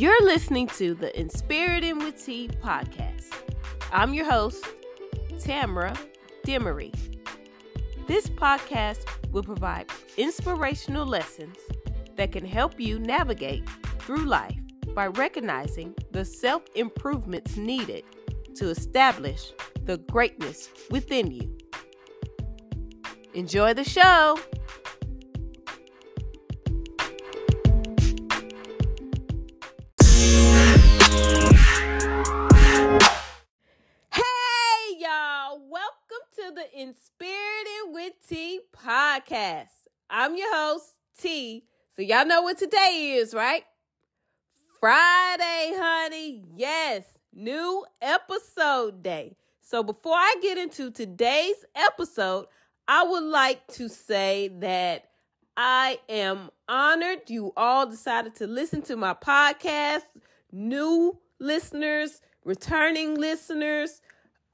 [0.00, 3.34] You're listening to the Inspirited with T podcast.
[3.92, 4.64] I'm your host,
[5.38, 5.94] Tamara
[6.42, 6.94] Demery.
[8.06, 11.58] This podcast will provide inspirational lessons
[12.16, 13.68] that can help you navigate
[13.98, 14.58] through life
[14.94, 18.04] by recognizing the self improvements needed
[18.54, 19.52] to establish
[19.84, 21.58] the greatness within you.
[23.34, 24.38] Enjoy the show.
[36.80, 39.66] Inspirited with T podcast.
[40.08, 40.86] I'm your host,
[41.20, 41.64] T.
[41.94, 43.64] So, y'all know what today is, right?
[44.80, 46.42] Friday, honey.
[46.56, 47.04] Yes,
[47.34, 49.36] new episode day.
[49.60, 52.46] So, before I get into today's episode,
[52.88, 55.04] I would like to say that
[55.58, 60.04] I am honored you all decided to listen to my podcast,
[60.50, 64.00] new listeners, returning listeners,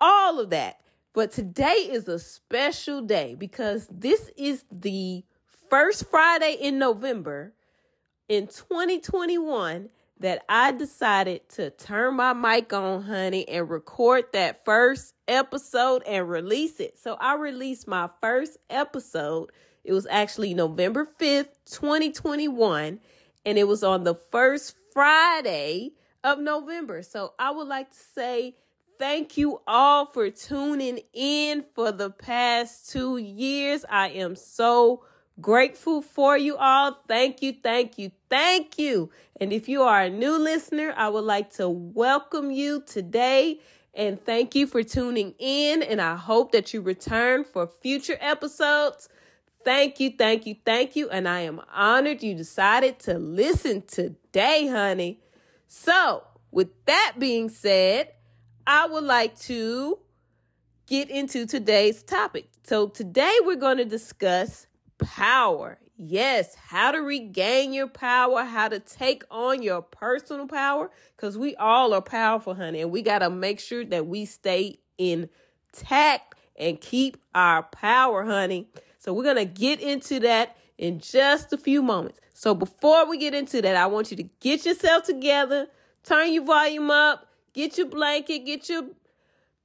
[0.00, 0.80] all of that.
[1.16, 5.24] But today is a special day because this is the
[5.70, 7.54] first Friday in November
[8.28, 9.88] in 2021
[10.20, 16.28] that I decided to turn my mic on, honey, and record that first episode and
[16.28, 16.98] release it.
[16.98, 19.52] So I released my first episode.
[19.84, 23.00] It was actually November 5th, 2021,
[23.46, 25.92] and it was on the first Friday
[26.22, 27.02] of November.
[27.02, 28.56] So I would like to say
[28.98, 33.84] thank you all for tuning in for the past two years.
[33.88, 35.04] I am so
[35.38, 36.98] Grateful for you all.
[37.06, 39.10] Thank you, thank you, thank you.
[39.38, 43.60] And if you are a new listener, I would like to welcome you today
[43.92, 45.82] and thank you for tuning in.
[45.82, 49.10] And I hope that you return for future episodes.
[49.62, 51.10] Thank you, thank you, thank you.
[51.10, 55.20] And I am honored you decided to listen today, honey.
[55.66, 58.12] So, with that being said,
[58.66, 59.98] I would like to
[60.88, 62.48] get into today's topic.
[62.64, 64.66] So, today we're going to discuss
[64.98, 65.78] power.
[65.96, 71.54] Yes, how to regain your power, how to take on your personal power, because we
[71.56, 76.80] all are powerful, honey, and we got to make sure that we stay intact and
[76.80, 78.68] keep our power, honey.
[78.98, 82.20] So, we're going to get into that in just a few moments.
[82.34, 85.68] So, before we get into that, I want you to get yourself together,
[86.02, 87.25] turn your volume up,
[87.56, 88.84] get your blanket, get your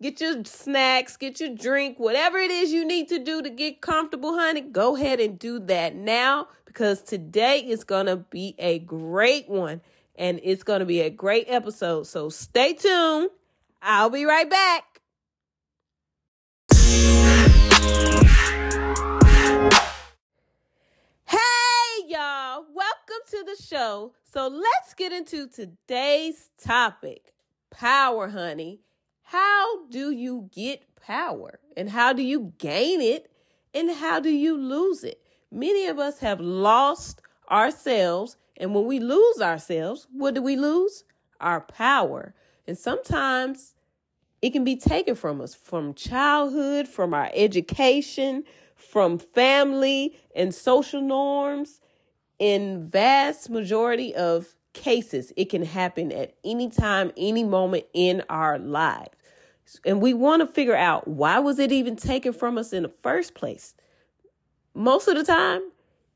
[0.02, 3.82] Get your snacks, get your drink, whatever it is you need to do to get
[3.82, 4.62] comfortable, honey.
[4.62, 9.80] Go ahead and do that now because today is going to be a great one
[10.16, 12.08] and it's going to be a great episode.
[12.08, 13.30] So stay tuned.
[13.80, 15.02] I'll be right back.
[21.28, 22.66] Hey, y'all.
[22.74, 24.14] Welcome to the show.
[24.34, 27.32] So let's get into today's topic
[27.72, 28.82] power, honey
[29.32, 31.60] how do you get power?
[31.78, 33.32] And how do you gain it?
[33.74, 35.22] And how do you lose it?
[35.50, 38.36] Many of us have lost ourselves.
[38.58, 41.06] And when we lose ourselves, what do we lose?
[41.40, 42.34] Our power.
[42.68, 43.74] And sometimes
[44.42, 48.44] it can be taken from us from childhood, from our education,
[48.76, 51.80] from family and social norms.
[52.38, 58.58] In vast majority of cases, it can happen at any time, any moment in our
[58.58, 59.10] lives.
[59.86, 62.94] And we want to figure out why was it even taken from us in the
[63.04, 63.74] first place?
[64.74, 65.62] Most of the time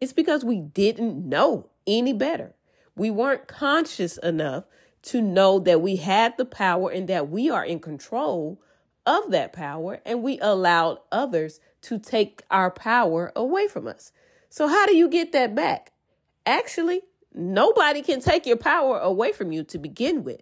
[0.01, 2.53] it's because we didn't know any better.
[2.95, 4.65] We weren't conscious enough
[5.03, 8.61] to know that we had the power and that we are in control
[9.05, 14.11] of that power and we allowed others to take our power away from us.
[14.49, 15.91] So how do you get that back?
[16.45, 17.01] Actually
[17.35, 20.41] nobody can take your power away from you to begin with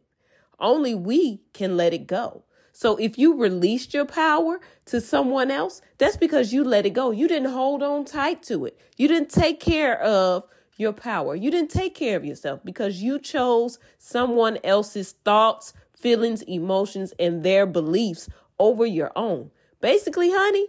[0.60, 2.44] only we can let it go
[2.74, 7.12] so if you released your power to someone else, that's because you let it go.
[7.12, 8.80] You didn't hold on tight to it.
[8.98, 10.46] You didn't take care of
[10.76, 11.36] your power.
[11.36, 17.44] You didn't take care of yourself because you chose someone else's thoughts, feelings, emotions, and
[17.44, 19.52] their beliefs over your own.
[19.80, 20.68] Basically, honey,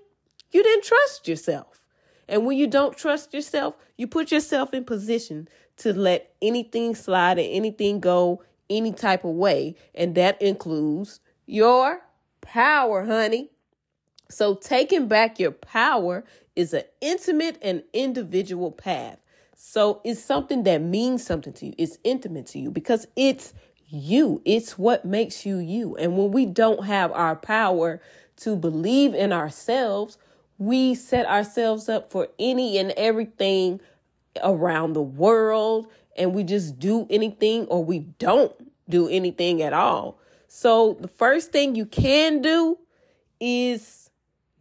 [0.53, 1.81] you didn't trust yourself.
[2.29, 5.49] And when you don't trust yourself, you put yourself in position
[5.79, 9.77] to let anything slide and anything go any type of way.
[9.95, 12.03] And that includes your
[12.41, 13.51] power, honey.
[14.31, 16.25] So taking back your power
[16.57, 19.19] is an intimate and individual path.
[19.57, 21.75] So it's something that means something to you.
[21.79, 23.53] It's intimate to you because it's
[23.89, 24.43] you.
[24.45, 25.97] It's what makes you you.
[25.97, 28.01] And when we don't have our power
[28.39, 30.19] to believe in ourselves,
[30.59, 33.81] we set ourselves up for any and everything
[34.43, 35.87] around the world
[36.17, 38.53] and we just do anything or we don't
[38.89, 40.19] do anything at all.
[40.49, 42.79] So the first thing you can do
[43.41, 44.11] is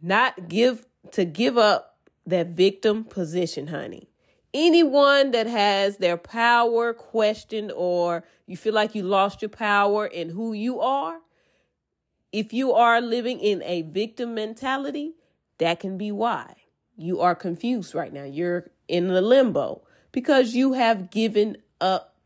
[0.02, 4.08] not give to give up that victim position, honey.
[4.52, 10.30] Anyone that has their power questioned or you feel like you lost your power in
[10.30, 11.18] who you are,
[12.32, 15.14] if you are living in a victim mentality,
[15.58, 16.54] that can be why
[16.96, 18.24] you are confused right now.
[18.24, 19.82] You're in the limbo
[20.12, 22.16] because you have given up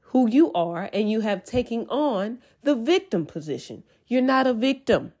[0.00, 3.82] who you are and you have taken on the victim position.
[4.06, 5.12] You're not a victim.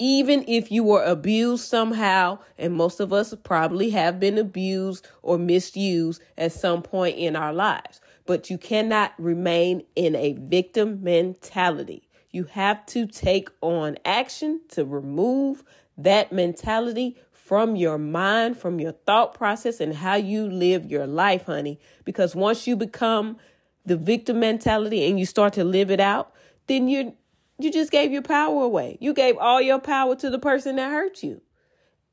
[0.00, 5.38] Even if you were abused somehow, and most of us probably have been abused or
[5.38, 12.08] misused at some point in our lives, but you cannot remain in a victim mentality.
[12.32, 15.62] You have to take on action to remove
[15.96, 21.44] that mentality from your mind, from your thought process, and how you live your life,
[21.44, 21.78] honey.
[22.02, 23.36] Because once you become
[23.84, 26.32] the victim mentality and you start to live it out,
[26.68, 27.14] then you
[27.58, 28.96] you just gave your power away.
[28.98, 31.42] You gave all your power to the person that hurt you.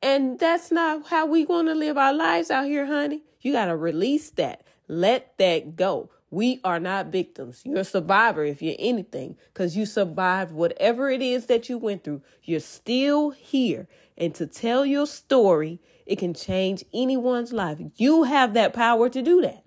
[0.01, 3.24] And that's not how we want to live our lives out here, honey.
[3.39, 4.66] You got to release that.
[4.89, 6.10] Let that go.
[6.30, 7.62] We are not victims.
[7.63, 12.04] You're a survivor if you're anything because you survived whatever it is that you went
[12.04, 12.22] through.
[12.44, 13.88] You're still here
[14.21, 17.79] and to tell your story, it can change anyone's life.
[17.95, 19.63] You have that power to do that.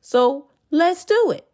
[0.00, 1.48] So let's do it.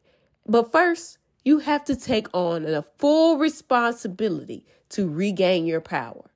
[0.46, 6.30] But first, you have to take on the full responsibility to regain your power.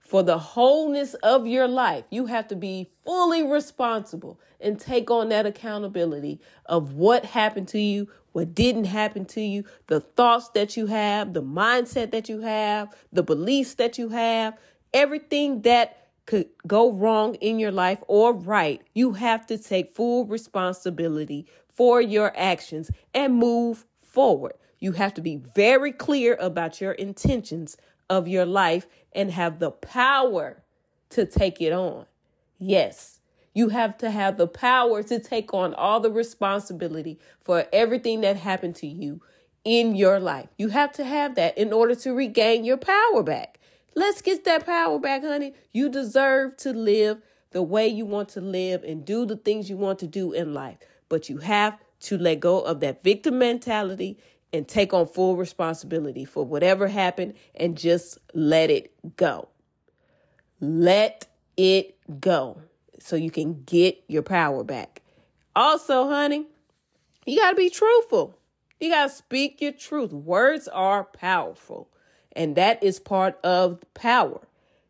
[0.00, 5.28] For the wholeness of your life, you have to be fully responsible and take on
[5.28, 10.76] that accountability of what happened to you, what didn't happen to you, the thoughts that
[10.76, 14.56] you have, the mindset that you have, the beliefs that you have
[14.96, 20.24] everything that could go wrong in your life or right, you have to take full
[20.24, 24.54] responsibility for your actions and move forward.
[24.78, 27.76] You have to be very clear about your intentions
[28.08, 30.62] of your life and have the power
[31.10, 32.06] to take it on.
[32.58, 33.20] Yes,
[33.54, 38.36] you have to have the power to take on all the responsibility for everything that
[38.36, 39.20] happened to you
[39.64, 40.48] in your life.
[40.56, 43.60] You have to have that in order to regain your power back.
[43.96, 45.54] Let's get that power back, honey.
[45.72, 47.22] You deserve to live
[47.52, 50.52] the way you want to live and do the things you want to do in
[50.52, 50.76] life.
[51.08, 54.18] But you have to let go of that victim mentality
[54.52, 59.48] and take on full responsibility for whatever happened and just let it go.
[60.60, 61.26] Let
[61.56, 62.60] it go
[62.98, 65.00] so you can get your power back.
[65.54, 66.44] Also, honey,
[67.24, 68.38] you got to be truthful.
[68.78, 70.12] You got to speak your truth.
[70.12, 71.88] Words are powerful.
[72.36, 74.42] And that is part of power.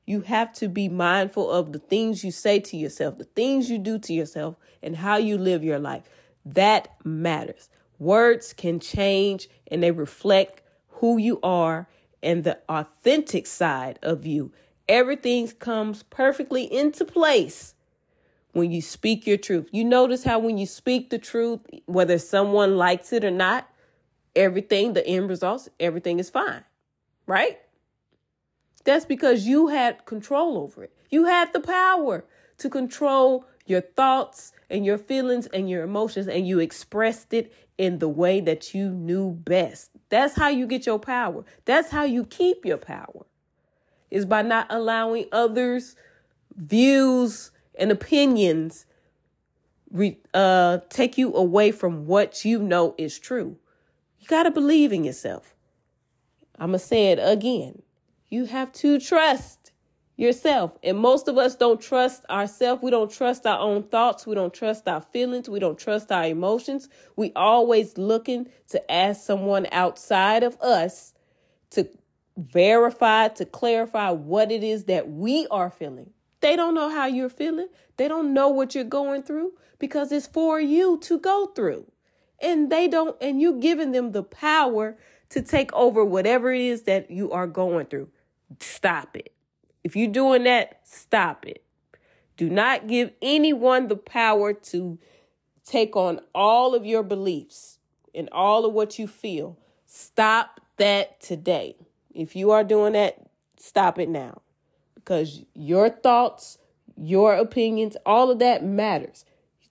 [0.05, 3.79] You have to be mindful of the things you say to yourself, the things you
[3.79, 6.03] do to yourself, and how you live your life.
[6.45, 7.71] That matters.
[7.99, 11.89] Words can change and they reflect who you are
[12.23, 14.53] and the authentic side of you.
[14.89, 17.75] Everything comes perfectly into place
[18.53, 19.69] when you speak your truth.
[19.71, 23.69] You notice how when you speak the truth, whether someone likes it or not,
[24.35, 26.65] everything, the end results, everything is fine
[27.27, 27.59] right?
[28.85, 30.93] That's because you had control over it.
[31.11, 32.25] You had the power
[32.59, 37.99] to control your thoughts and your feelings and your emotions, and you expressed it in
[37.99, 39.91] the way that you knew best.
[40.09, 41.45] That's how you get your power.
[41.65, 43.27] That's how you keep your power,
[44.11, 45.97] is by not allowing others'
[46.55, 48.87] views and opinions
[49.91, 53.57] re- uh, take you away from what you know is true.
[54.21, 55.56] You got to believe in yourself.
[56.59, 57.83] I'm going to say it again.
[58.29, 59.73] You have to trust
[60.17, 60.77] yourself.
[60.83, 62.83] And most of us don't trust ourselves.
[62.83, 64.27] We don't trust our own thoughts.
[64.27, 65.49] We don't trust our feelings.
[65.49, 66.89] We don't trust our emotions.
[67.17, 71.13] We always looking to ask someone outside of us
[71.71, 71.89] to
[72.37, 76.11] verify, to clarify what it is that we are feeling.
[76.41, 77.69] They don't know how you're feeling.
[77.97, 81.91] They don't know what you're going through because it's for you to go through.
[82.41, 84.99] And they don't, and you giving them the power
[85.31, 88.09] to take over whatever it is that you are going through.
[88.61, 89.33] Stop it.
[89.83, 91.63] If you're doing that, stop it.
[92.37, 94.99] Do not give anyone the power to
[95.65, 97.79] take on all of your beliefs
[98.15, 99.59] and all of what you feel.
[99.87, 101.77] Stop that today.
[102.15, 104.43] If you are doing that, stop it now.
[104.95, 106.59] Because your thoughts,
[106.97, 109.25] your opinions, all of that matters.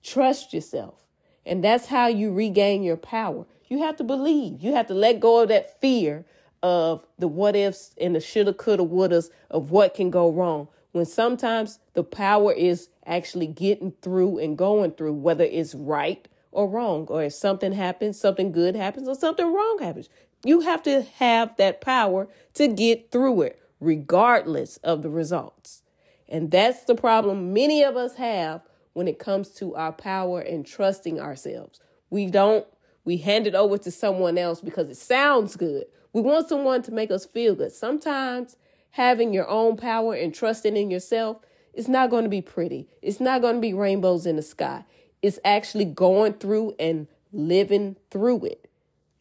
[0.03, 1.05] Trust yourself.
[1.45, 3.45] And that's how you regain your power.
[3.67, 4.61] You have to believe.
[4.61, 6.25] You have to let go of that fear
[6.61, 10.67] of the what ifs and the shoulda, coulda, wouldas of what can go wrong.
[10.91, 16.69] When sometimes the power is actually getting through and going through, whether it's right or
[16.69, 20.09] wrong, or if something happens, something good happens, or something wrong happens.
[20.45, 25.81] You have to have that power to get through it, regardless of the results.
[26.29, 28.61] And that's the problem many of us have
[28.93, 31.81] when it comes to our power and trusting ourselves.
[32.09, 32.65] We don't,
[33.05, 35.85] we hand it over to someone else because it sounds good.
[36.11, 37.71] We want someone to make us feel good.
[37.71, 38.57] Sometimes
[38.91, 41.37] having your own power and trusting in yourself
[41.73, 42.87] is not going to be pretty.
[43.01, 44.85] It's not going to be rainbows in the sky.
[45.21, 48.69] It's actually going through and living through it.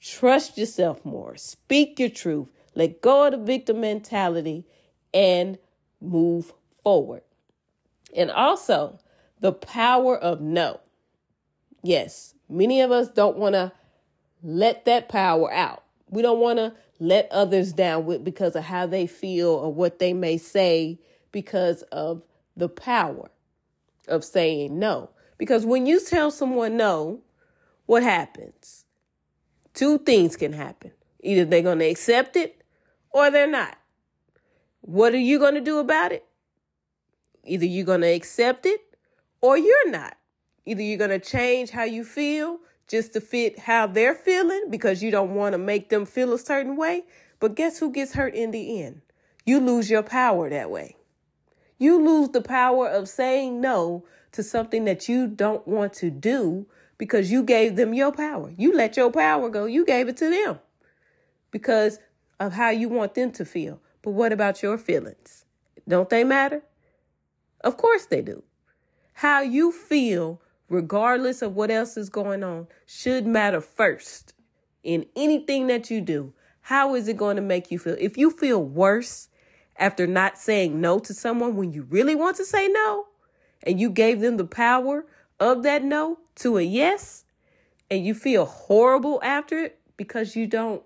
[0.00, 1.37] Trust yourself more.
[1.37, 2.50] Speak your truth.
[2.75, 4.64] Let go of the victim mentality
[5.12, 5.59] and
[6.00, 7.23] move forward.
[8.17, 8.99] And also,
[9.41, 10.81] the power of no.
[11.83, 13.73] Yes, many of us don't want to
[14.43, 15.85] let that power out.
[16.11, 19.99] We don't want to let others down with because of how they feel or what
[19.99, 20.99] they may say
[21.33, 22.23] because of
[22.57, 23.31] the power
[24.07, 25.11] of saying no.
[25.39, 27.21] Because when you tell someone no,
[27.87, 28.85] what happens?
[29.73, 30.93] Two things can happen.
[31.21, 32.63] Either they're going to accept it
[33.11, 33.77] or they're not.
[34.83, 36.25] What are you going to do about it?
[37.45, 38.81] Either you're going to accept it
[39.41, 40.17] or you're not.
[40.66, 45.02] Either you're going to change how you feel just to fit how they're feeling because
[45.02, 47.04] you don't want to make them feel a certain way.
[47.40, 49.02] But guess who gets hurt in the end?
[49.44, 50.97] You lose your power that way.
[51.78, 56.66] You lose the power of saying no to something that you don't want to do
[56.99, 58.52] because you gave them your power.
[58.56, 59.66] You let your power go.
[59.66, 60.61] You gave it to them
[61.50, 61.99] because
[62.40, 63.80] of how you want them to feel.
[64.02, 65.44] But what about your feelings?
[65.87, 66.62] Don't they matter?
[67.62, 68.42] Of course they do.
[69.14, 70.40] How you feel,
[70.75, 74.35] regardless of what else is going on, should matter first
[74.83, 76.33] in anything that you do.
[76.62, 77.97] How is it going to make you feel?
[77.99, 79.28] If you feel worse
[79.76, 83.07] after not saying no to someone when you really want to say no,
[83.62, 85.07] and you gave them the power
[85.40, 87.25] of that no to a yes,
[87.90, 90.83] and you feel horrible after it because you don't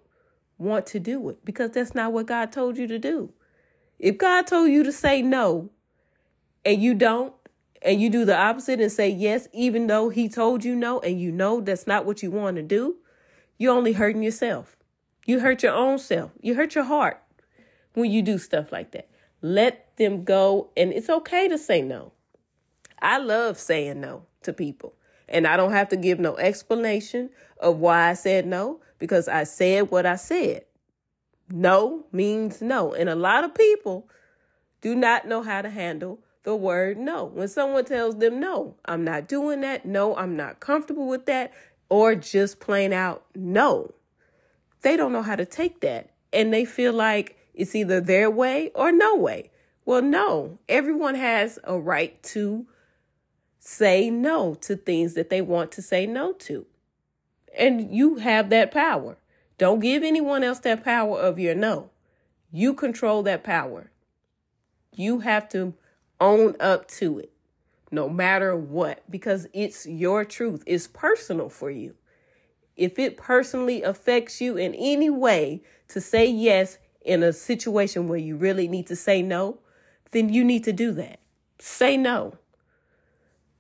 [0.59, 3.33] want to do it, because that's not what God told you to do.
[3.99, 5.71] If God told you to say no
[6.65, 7.33] and you don't,
[7.83, 11.21] and you do the opposite and say yes, even though He told you no, and
[11.21, 12.97] you know that's not what you want to do,
[13.57, 14.77] you're only hurting yourself.
[15.27, 16.31] You hurt your own self.
[16.41, 17.23] You hurt your heart
[17.95, 19.09] when you do stuff like that.
[19.43, 22.13] Let them go, and it's okay to say no.
[23.01, 24.95] I love saying no to people,
[25.29, 27.31] and I don't have to give no explanation
[27.61, 30.65] of why I said no because I said what I said.
[31.51, 34.09] No means no, and a lot of people
[34.81, 37.27] do not know how to handle the word no.
[37.27, 41.53] When someone tells them no, I'm not doing that, no, I'm not comfortable with that,
[41.91, 43.93] or just plain out no,
[44.81, 46.09] they don't know how to take that.
[46.33, 49.51] And they feel like it's either their way or no way.
[49.85, 52.67] Well, no, everyone has a right to
[53.59, 56.65] say no to things that they want to say no to.
[57.59, 59.19] And you have that power.
[59.59, 61.91] Don't give anyone else that power of your no.
[62.51, 63.91] You control that power.
[64.95, 65.75] You have to
[66.21, 67.33] own up to it
[67.91, 70.63] no matter what because it's your truth.
[70.67, 71.95] It's personal for you.
[72.77, 78.19] If it personally affects you in any way to say yes in a situation where
[78.19, 79.59] you really need to say no,
[80.11, 81.21] then you need to do that.
[81.59, 82.35] Say no.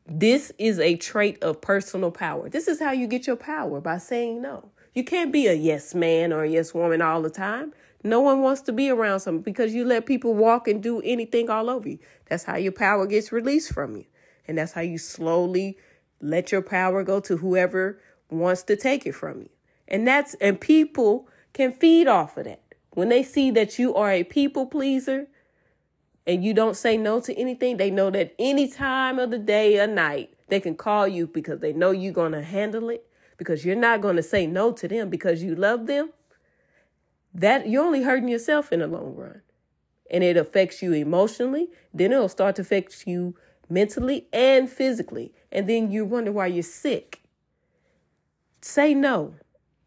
[0.06, 2.48] This is a trait of personal power.
[2.48, 4.70] This is how you get your power by saying no.
[4.94, 7.72] You can't be a yes man or a yes woman all the time.
[8.04, 11.50] No one wants to be around someone because you let people walk and do anything
[11.50, 11.98] all over you.
[12.26, 14.04] That's how your power gets released from you.
[14.46, 15.78] And that's how you slowly
[16.20, 18.00] let your power go to whoever
[18.30, 19.48] wants to take it from you.
[19.88, 22.62] And that's and people can feed off of that.
[22.90, 25.28] When they see that you are a people pleaser
[26.26, 29.80] and you don't say no to anything, they know that any time of the day
[29.80, 33.64] or night, they can call you because they know you're going to handle it, because
[33.64, 36.10] you're not going to say no to them because you love them.
[37.34, 39.42] That you're only hurting yourself in the long run.
[40.10, 43.34] And it affects you emotionally, then it'll start to affect you
[43.68, 45.34] mentally and physically.
[45.52, 47.20] And then you wonder why you're sick.
[48.60, 49.34] Say no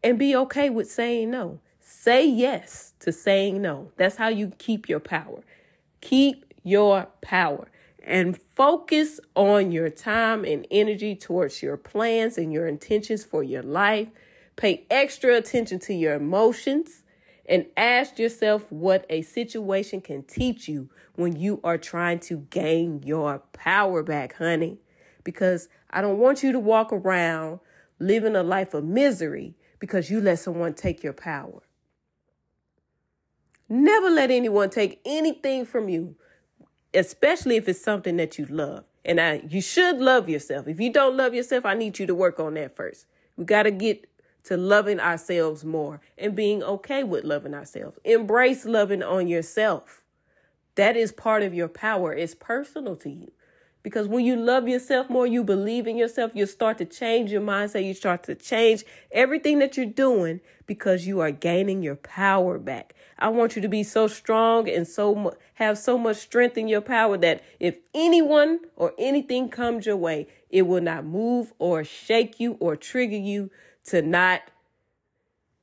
[0.02, 1.60] and be okay with saying no.
[1.80, 3.92] Say yes to saying no.
[3.96, 5.42] That's how you keep your power.
[6.00, 7.68] Keep your power
[8.04, 13.62] and focus on your time and energy towards your plans and your intentions for your
[13.62, 14.08] life.
[14.56, 17.01] Pay extra attention to your emotions
[17.46, 23.02] and ask yourself what a situation can teach you when you are trying to gain
[23.02, 24.78] your power back, honey.
[25.24, 27.60] Because I don't want you to walk around
[27.98, 31.62] living a life of misery because you let someone take your power.
[33.68, 36.16] Never let anyone take anything from you,
[36.92, 38.84] especially if it's something that you love.
[39.04, 40.68] And I, you should love yourself.
[40.68, 43.06] If you don't love yourself, I need you to work on that first.
[43.36, 44.08] We got to get
[44.44, 47.98] to loving ourselves more and being okay with loving ourselves.
[48.04, 50.02] Embrace loving on yourself.
[50.74, 52.12] That is part of your power.
[52.12, 53.32] It's personal to you.
[53.82, 57.40] Because when you love yourself more, you believe in yourself, you start to change your
[57.40, 57.84] mindset.
[57.84, 62.94] You start to change everything that you're doing because you are gaining your power back.
[63.18, 66.80] I want you to be so strong and so have so much strength in your
[66.80, 72.38] power that if anyone or anything comes your way, it will not move or shake
[72.38, 73.50] you or trigger you
[73.86, 74.42] to not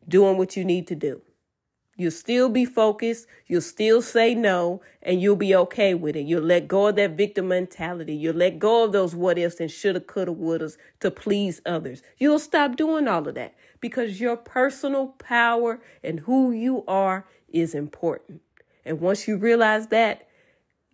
[0.07, 1.21] doing what you need to do.
[1.99, 3.27] You'll still be focused.
[3.45, 6.21] You'll still say no and you'll be okay with it.
[6.21, 8.15] You'll let go of that victim mentality.
[8.15, 12.01] You'll let go of those what ifs and shoulda, coulda, wouldas to please others.
[12.17, 17.75] You'll stop doing all of that because your personal power and who you are is
[17.75, 18.41] important.
[18.85, 20.25] And once you realize that,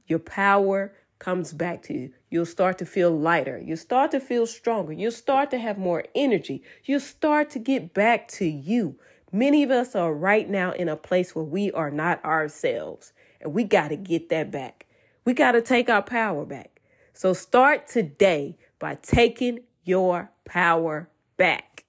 [0.08, 0.94] your power
[1.26, 2.12] comes back to you.
[2.30, 3.58] You'll start to feel lighter.
[3.58, 4.94] You'll start to feel stronger.
[4.94, 6.62] You'll start to have more energy.
[6.84, 9.00] You'll start to get back to you.
[9.32, 13.56] Many of us are right now in a place where we are not ourselves, and
[13.56, 14.86] we got to get that back.
[15.26, 16.80] We got to take our power back.
[17.14, 21.85] So start today by taking your power back.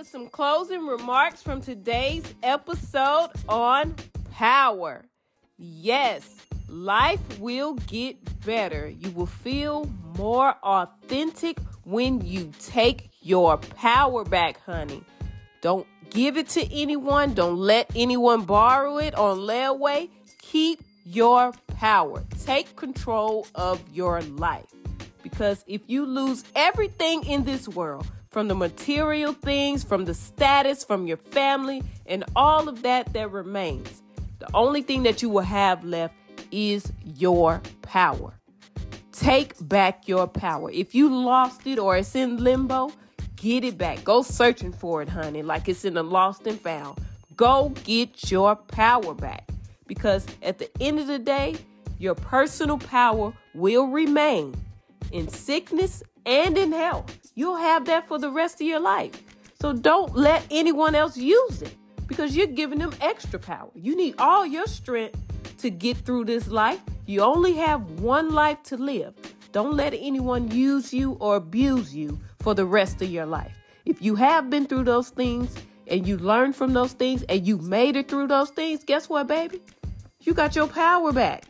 [0.00, 3.94] With some closing remarks from today's episode on
[4.32, 5.04] power.
[5.58, 6.36] Yes,
[6.68, 8.16] life will get
[8.46, 8.88] better.
[8.88, 9.84] You will feel
[10.16, 15.04] more authentic when you take your power back, honey.
[15.60, 17.34] Don't give it to anyone.
[17.34, 20.08] Don't let anyone borrow it on layaway.
[20.40, 22.24] Keep your power.
[22.46, 24.64] Take control of your life.
[25.22, 30.84] Because if you lose everything in this world, from the material things, from the status,
[30.84, 34.02] from your family, and all of that that remains.
[34.38, 36.14] The only thing that you will have left
[36.52, 38.32] is your power.
[39.12, 40.70] Take back your power.
[40.70, 42.92] If you lost it or it's in limbo,
[43.36, 44.04] get it back.
[44.04, 46.98] Go searching for it, honey, like it's in the lost and found.
[47.36, 49.48] Go get your power back.
[49.86, 51.56] Because at the end of the day,
[51.98, 54.54] your personal power will remain
[55.10, 57.18] in sickness and in health.
[57.34, 59.22] You'll have that for the rest of your life.
[59.60, 61.74] So don't let anyone else use it
[62.06, 63.70] because you're giving them extra power.
[63.74, 65.18] You need all your strength
[65.58, 66.80] to get through this life.
[67.06, 69.14] You only have one life to live.
[69.52, 73.52] Don't let anyone use you or abuse you for the rest of your life.
[73.84, 75.54] If you have been through those things
[75.86, 79.26] and you learned from those things and you made it through those things, guess what,
[79.26, 79.60] baby?
[80.20, 81.44] You got your power back.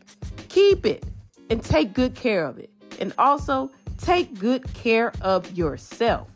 [0.49, 1.05] Keep it
[1.51, 2.71] and take good care of it.
[2.99, 6.29] And also, Take good care of yourself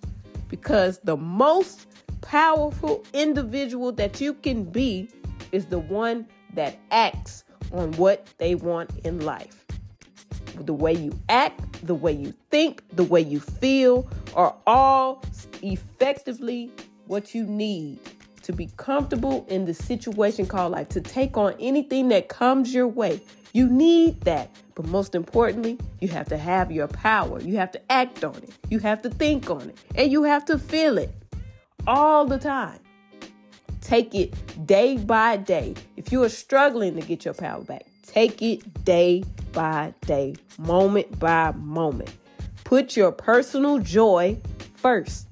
[0.49, 1.87] because the most
[2.21, 5.09] powerful individual that you can be
[5.53, 9.65] is the one that acts on what they want in life.
[10.57, 15.23] The way you act, the way you think, the way you feel are all
[15.63, 16.71] effectively
[17.07, 17.99] what you need
[18.43, 22.87] to be comfortable in the situation called life, to take on anything that comes your
[22.87, 23.21] way.
[23.53, 24.51] You need that.
[24.75, 27.41] But most importantly, you have to have your power.
[27.41, 28.51] You have to act on it.
[28.71, 29.79] You have to think on it.
[29.95, 31.13] And you have to feel it
[31.87, 32.81] all the time.
[33.81, 35.75] Take it day by day.
[35.97, 41.19] If you are struggling to get your power back, take it day by day, moment
[41.19, 42.11] by moment.
[42.65, 44.39] Put your personal joy
[44.75, 45.29] first,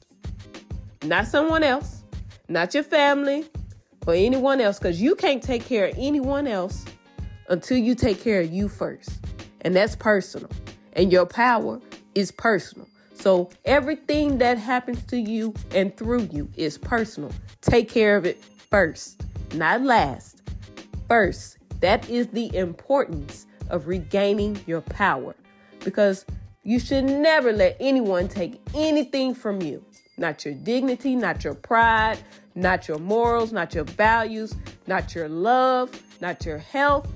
[1.02, 2.02] not someone else,
[2.48, 3.46] not your family
[4.06, 6.84] or anyone else, because you can't take care of anyone else
[7.48, 9.10] until you take care of you first.
[9.62, 10.50] And that's personal.
[10.94, 11.80] And your power
[12.14, 12.86] is personal.
[13.14, 17.32] So everything that happens to you and through you is personal.
[17.60, 20.42] Take care of it first, not last.
[21.08, 25.34] First, that is the importance of regaining your power
[25.84, 26.24] because
[26.64, 29.84] you should never let anyone take anything from you.
[30.16, 32.18] Not your dignity, not your pride,
[32.54, 34.54] not your morals, not your values,
[34.86, 37.08] not your love, not your health,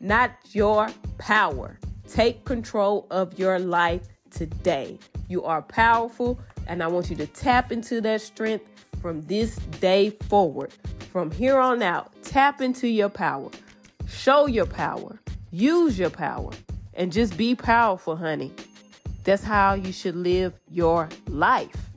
[0.00, 0.88] not your
[1.18, 1.78] power.
[2.14, 5.00] Take control of your life today.
[5.28, 8.64] You are powerful, and I want you to tap into that strength
[9.02, 10.72] from this day forward.
[11.10, 13.50] From here on out, tap into your power.
[14.06, 15.18] Show your power.
[15.50, 16.52] Use your power.
[16.94, 18.52] And just be powerful, honey.
[19.24, 21.90] That's how you should live your life.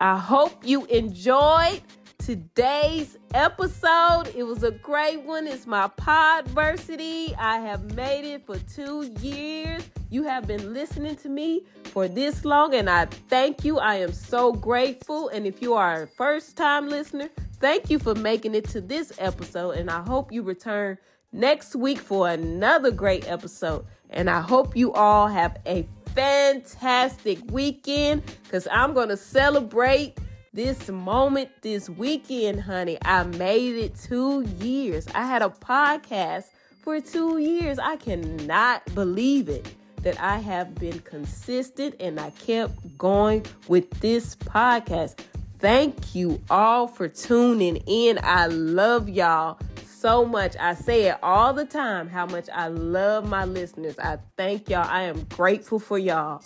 [0.00, 1.82] I hope you enjoyed
[2.26, 4.24] today's episode.
[4.34, 5.46] It was a great one.
[5.46, 7.32] It's my podversity.
[7.38, 9.88] I have made it for two years.
[10.10, 13.78] You have been listening to me for this long, and I thank you.
[13.78, 15.28] I am so grateful.
[15.28, 19.12] And if you are a first time listener, thank you for making it to this
[19.18, 19.76] episode.
[19.76, 20.98] And I hope you return
[21.30, 23.86] next week for another great episode.
[24.10, 25.86] And I hope you all have a
[26.16, 30.18] fantastic weekend because I'm going to celebrate
[30.56, 32.96] this moment this weekend, honey.
[33.02, 35.06] I made it two years.
[35.14, 36.44] I had a podcast
[36.82, 37.78] for two years.
[37.78, 39.70] I cannot believe it
[40.02, 45.20] that I have been consistent and I kept going with this podcast.
[45.58, 48.18] Thank you all for tuning in.
[48.22, 50.56] I love y'all so much.
[50.58, 53.98] I say it all the time how much I love my listeners.
[53.98, 54.88] I thank y'all.
[54.88, 56.42] I am grateful for y'all.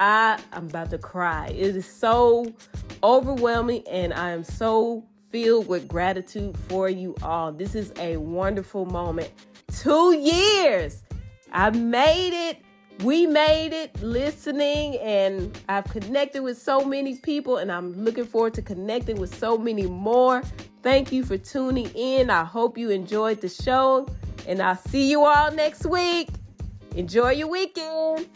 [0.00, 1.48] I am about to cry.
[1.48, 2.52] It is so
[3.02, 7.52] overwhelming and I am so filled with gratitude for you all.
[7.52, 9.30] This is a wonderful moment.
[9.72, 11.02] 2 years.
[11.52, 12.58] I made it.
[13.04, 18.54] We made it listening and I've connected with so many people and I'm looking forward
[18.54, 20.42] to connecting with so many more.
[20.82, 22.30] Thank you for tuning in.
[22.30, 24.06] I hope you enjoyed the show,
[24.46, 26.28] and I'll see you all next week.
[26.96, 28.28] Enjoy your weekend.